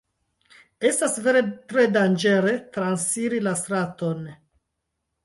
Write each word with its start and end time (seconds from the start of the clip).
Estas 0.91 1.19
vere 1.27 1.43
tre 1.73 1.85
danĝere 1.97 2.53
transiri 2.79 3.43
la 3.49 3.55
straton. 3.61 4.25